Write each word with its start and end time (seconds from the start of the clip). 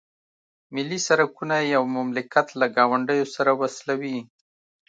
ملي 0.75 0.99
سرکونه 1.07 1.55
یو 1.73 1.83
مملکت 1.97 2.47
له 2.59 2.65
ګاونډیو 2.77 3.25
سره 3.35 3.51
وصلوي 3.61 4.17